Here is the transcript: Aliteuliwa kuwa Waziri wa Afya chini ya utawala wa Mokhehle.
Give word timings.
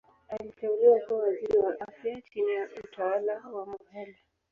Aliteuliwa 0.29 0.99
kuwa 0.99 1.19
Waziri 1.19 1.57
wa 1.57 1.79
Afya 1.79 2.21
chini 2.21 2.51
ya 2.53 2.69
utawala 2.83 3.33
wa 3.51 3.65
Mokhehle. 3.65 4.15